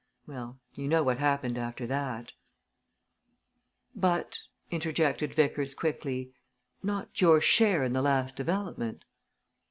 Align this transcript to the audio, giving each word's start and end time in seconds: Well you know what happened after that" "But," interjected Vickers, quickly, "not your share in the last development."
Well 0.25 0.59
you 0.73 0.87
know 0.87 1.03
what 1.03 1.19
happened 1.19 1.59
after 1.59 1.85
that" 1.85 2.31
"But," 4.09 4.39
interjected 4.71 5.31
Vickers, 5.31 5.75
quickly, 5.75 6.33
"not 6.81 7.21
your 7.21 7.39
share 7.39 7.83
in 7.83 7.93
the 7.93 8.01
last 8.01 8.35
development." 8.35 9.03